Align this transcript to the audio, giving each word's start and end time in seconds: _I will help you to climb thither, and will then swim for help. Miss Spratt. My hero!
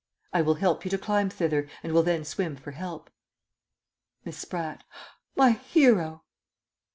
_I 0.33 0.41
will 0.41 0.55
help 0.55 0.83
you 0.83 0.89
to 0.89 0.97
climb 0.97 1.29
thither, 1.29 1.69
and 1.83 1.93
will 1.93 2.01
then 2.01 2.25
swim 2.25 2.55
for 2.55 2.71
help. 2.71 3.11
Miss 4.25 4.35
Spratt. 4.39 4.83
My 5.35 5.51
hero! 5.51 6.23